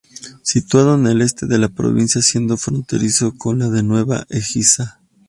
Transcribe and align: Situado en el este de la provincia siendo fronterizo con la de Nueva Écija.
Situado 0.41 0.95
en 0.95 1.05
el 1.05 1.21
este 1.21 1.45
de 1.45 1.59
la 1.59 1.69
provincia 1.69 2.23
siendo 2.23 2.57
fronterizo 2.57 3.37
con 3.37 3.59
la 3.59 3.69
de 3.69 3.83
Nueva 3.83 4.25
Écija. 4.31 4.99